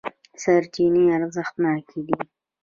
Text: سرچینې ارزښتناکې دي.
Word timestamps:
سرچینې 0.41 1.03
ارزښتناکې 1.17 1.99
دي. 2.07 2.17